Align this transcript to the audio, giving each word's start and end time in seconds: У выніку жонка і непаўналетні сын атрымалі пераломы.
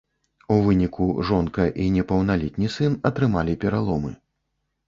У 0.53 0.55
выніку 0.67 1.09
жонка 1.29 1.67
і 1.83 1.87
непаўналетні 1.97 2.73
сын 2.79 2.97
атрымалі 3.11 3.53
пераломы. 3.67 4.11